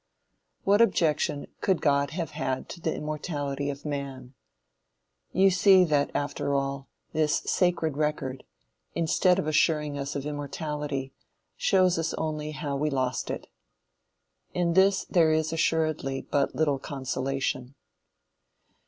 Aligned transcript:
What 0.63 0.81
objection 0.81 1.45
could 1.61 1.79
God 1.79 2.09
have 2.09 2.31
had 2.31 2.67
to 2.69 2.81
the 2.81 2.91
immortality 2.95 3.69
of 3.69 3.85
man? 3.85 4.33
You 5.31 5.51
see 5.51 5.83
that 5.83 6.09
after 6.15 6.55
all, 6.55 6.89
this 7.13 7.43
sacred 7.45 7.95
record, 7.97 8.43
instead 8.95 9.37
of 9.37 9.45
assuring 9.45 9.99
us 9.99 10.15
of 10.15 10.25
immortality, 10.25 11.13
shows 11.55 11.99
us 11.99 12.15
only 12.15 12.49
how 12.49 12.75
we 12.75 12.89
lost 12.89 13.29
it. 13.29 13.45
In 14.55 14.73
this 14.73 15.05
there 15.05 15.31
is 15.31 15.53
assuredly 15.53 16.23
but 16.23 16.55
little 16.55 16.79
consolation. 16.79 17.75